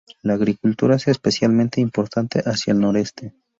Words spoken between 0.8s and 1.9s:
es especialmente